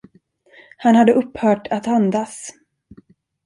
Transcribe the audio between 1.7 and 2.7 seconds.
andas.